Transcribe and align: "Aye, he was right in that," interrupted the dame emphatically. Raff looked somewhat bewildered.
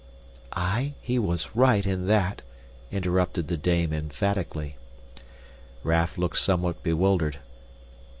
"Aye, 0.53 0.95
he 0.99 1.19
was 1.19 1.55
right 1.55 1.85
in 1.85 2.07
that," 2.07 2.41
interrupted 2.91 3.49
the 3.49 3.55
dame 3.55 3.93
emphatically. 3.93 4.75
Raff 5.83 6.17
looked 6.17 6.39
somewhat 6.39 6.81
bewildered. 6.81 7.37